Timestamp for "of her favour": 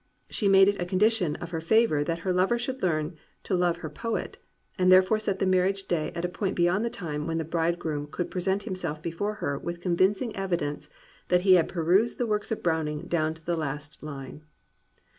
1.35-2.03